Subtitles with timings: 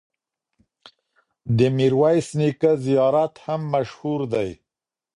[1.57, 4.49] د میرویس نیکه زیارت هم مشهور دی.